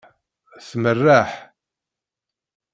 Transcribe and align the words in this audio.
Tmerreḥ. 0.67 1.31